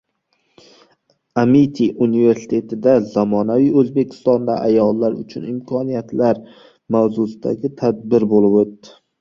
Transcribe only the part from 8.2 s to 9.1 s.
bo‘lib o‘tdi